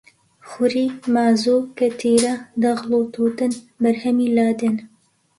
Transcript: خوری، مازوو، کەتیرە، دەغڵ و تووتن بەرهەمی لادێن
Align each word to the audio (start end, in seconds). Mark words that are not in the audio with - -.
خوری، 0.49 0.85
مازوو، 1.13 1.67
کەتیرە، 1.77 2.33
دەغڵ 2.63 2.91
و 2.97 3.01
تووتن 3.13 3.51
بەرهەمی 3.83 4.29
لادێن 4.37 4.75